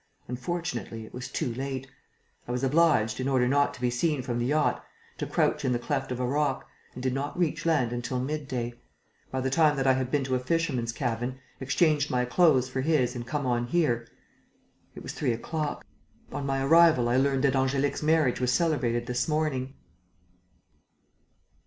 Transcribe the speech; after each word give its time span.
Unfortunately, 0.27 1.05
it 1.05 1.13
was 1.13 1.27
too 1.29 1.53
late. 1.53 1.85
I 2.47 2.51
was 2.51 2.63
obliged, 2.63 3.19
in 3.19 3.27
order 3.27 3.47
not 3.47 3.71
to 3.75 3.81
be 3.81 3.91
seen 3.91 4.23
from 4.23 4.39
the 4.39 4.47
yacht, 4.47 4.83
to 5.19 5.27
crouch 5.27 5.63
in 5.63 5.73
the 5.73 5.77
cleft 5.77 6.11
of 6.11 6.19
a 6.19 6.25
rock 6.25 6.67
and 6.95 7.03
did 7.03 7.13
not 7.13 7.37
reach 7.37 7.67
land 7.67 7.93
until 7.93 8.19
mid 8.19 8.47
day. 8.47 8.73
By 9.29 9.41
the 9.41 9.51
time 9.51 9.75
that 9.75 9.85
I 9.85 9.93
had 9.93 10.09
been 10.09 10.23
to 10.23 10.33
a 10.33 10.39
fisherman's 10.39 10.91
cabin, 10.91 11.37
exchanged 11.59 12.09
my 12.09 12.25
clothes 12.25 12.67
for 12.67 12.81
his 12.81 13.15
and 13.15 13.27
come 13.27 13.45
on 13.45 13.67
here, 13.67 14.07
it 14.95 15.03
was 15.03 15.13
three 15.13 15.33
o'clock. 15.33 15.85
On 16.31 16.47
my 16.47 16.63
arrival. 16.65 17.07
I 17.07 17.17
learnt 17.17 17.43
that 17.43 17.53
Angélique's 17.53 18.01
marriage 18.01 18.41
was 18.41 18.51
celebrated 18.51 19.05
this 19.05 19.27
morning." 19.27 19.75